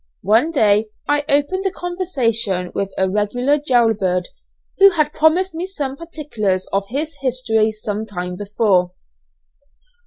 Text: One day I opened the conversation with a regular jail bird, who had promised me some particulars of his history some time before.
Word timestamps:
One 0.23 0.49
day 0.49 0.87
I 1.07 1.23
opened 1.29 1.63
the 1.63 1.71
conversation 1.71 2.71
with 2.73 2.91
a 2.97 3.07
regular 3.07 3.59
jail 3.59 3.93
bird, 3.93 4.29
who 4.79 4.89
had 4.89 5.13
promised 5.13 5.53
me 5.53 5.67
some 5.67 5.95
particulars 5.95 6.65
of 6.73 6.87
his 6.89 7.17
history 7.21 7.71
some 7.71 8.07
time 8.07 8.35
before. 8.35 8.93